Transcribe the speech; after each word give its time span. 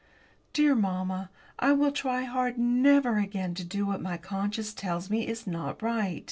Dear 0.53 0.73
mamma, 0.73 1.29
I 1.59 1.73
will 1.73 1.91
try 1.91 2.23
hard 2.23 2.57
never 2.57 3.19
again 3.19 3.53
to 3.53 3.63
do 3.63 3.85
what 3.85 4.01
my 4.01 4.17
conscience 4.17 4.73
tells 4.73 5.11
me 5.11 5.27
is 5.27 5.45
not 5.45 5.79
right. 5.83 6.19